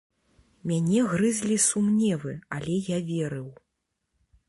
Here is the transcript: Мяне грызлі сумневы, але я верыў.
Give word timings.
Мяне 0.71 0.99
грызлі 1.11 1.57
сумневы, 1.67 2.33
але 2.59 2.73
я 2.95 3.03
верыў. 3.15 3.49